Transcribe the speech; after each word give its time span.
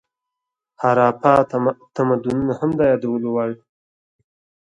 هاراپا 0.81 1.33
تمدنونه 1.95 2.53
هم 2.59 2.69
د 2.79 2.79
یادولو 2.91 3.27
وړ 3.35 3.49
دي. 3.57 3.63